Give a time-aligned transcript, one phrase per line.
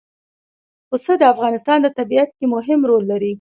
[0.89, 3.29] پسه د افغانستان په طبیعت کې مهم رول لري.